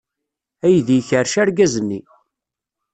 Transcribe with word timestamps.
Aydi 0.65 0.93
ikerrec 1.01 1.35
argaz-nni. 1.43 2.01